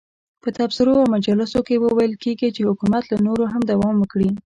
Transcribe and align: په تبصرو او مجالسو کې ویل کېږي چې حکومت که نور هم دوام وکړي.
په 0.41 0.49
تبصرو 0.57 0.93
او 1.01 1.05
مجالسو 1.15 1.59
کې 1.67 1.75
ویل 1.79 2.13
کېږي 2.23 2.49
چې 2.55 2.67
حکومت 2.69 3.03
که 3.09 3.15
نور 3.25 3.39
هم 3.53 3.61
دوام 3.71 3.95
وکړي. 3.99 4.31